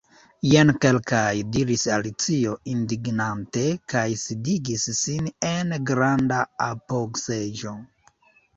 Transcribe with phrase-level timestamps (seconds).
[0.51, 6.43] "Jen kelkaj" diris Alicio indignante, kaj sidigis sin en granda
[6.73, 7.79] apogseĝo.